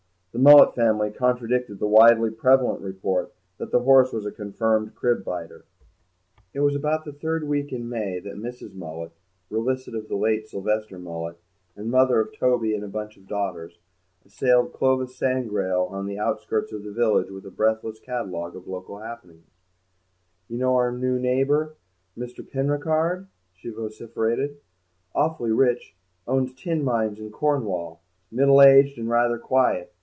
The 0.33 0.39
Mullet 0.39 0.73
family 0.75 1.11
contradicted 1.11 1.77
the 1.79 1.87
widely 1.87 2.29
prevalent 2.31 2.79
report 2.81 3.33
that 3.57 3.69
the 3.73 3.81
horse 3.81 4.13
was 4.13 4.25
a 4.25 4.31
confirmed 4.31 4.95
crib 4.95 5.25
biter. 5.25 5.65
It 6.53 6.61
was 6.61 6.73
about 6.73 7.03
the 7.03 7.11
third 7.11 7.43
week 7.49 7.73
in 7.73 7.89
May 7.89 8.19
that 8.21 8.35
Mrs. 8.41 8.73
Mullet, 8.73 9.11
relict 9.49 9.89
of 9.89 10.07
the 10.07 10.15
late 10.15 10.47
Sylvester 10.47 10.97
Mullet, 10.97 11.37
and 11.75 11.91
mother 11.91 12.21
of 12.21 12.31
Toby 12.33 12.73
and 12.73 12.81
a 12.85 12.87
bunch 12.87 13.17
of 13.17 13.27
daughters, 13.27 13.77
assailed 14.25 14.71
Clovis 14.71 15.19
Sangrail 15.19 15.91
on 15.91 16.05
the 16.07 16.17
outskirts 16.17 16.71
of 16.71 16.85
the 16.85 16.93
village 16.93 17.29
with 17.29 17.45
a 17.45 17.51
breathless 17.51 17.99
catalogue 17.99 18.55
of 18.55 18.69
local 18.69 18.99
happenings. 18.99 19.49
"You 20.47 20.57
know 20.59 20.77
our 20.77 20.93
new 20.93 21.19
neighbour, 21.19 21.75
Mr. 22.17 22.41
Penricarde?" 22.49 23.27
she 23.53 23.69
vociferated; 23.69 24.59
"awfully 25.13 25.51
rich, 25.51 25.97
owns 26.25 26.53
tin 26.53 26.85
mines 26.85 27.19
in 27.19 27.31
Cornwall, 27.31 27.99
middle 28.31 28.61
aged 28.61 28.97
and 28.97 29.09
rather 29.09 29.37
quiet. 29.37 29.93